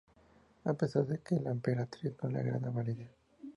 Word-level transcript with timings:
A 0.63 0.73
pesar 0.73 1.05
de 1.05 1.19
que 1.19 1.39
la 1.39 1.51
emperatriz 1.51 2.13
no 2.23 2.29
le 2.31 2.39
agradaba 2.39 2.81
la 2.81 2.89
idea. 2.91 3.15